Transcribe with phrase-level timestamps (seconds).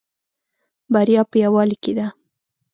[0.93, 2.07] بریا په یوالی کې ده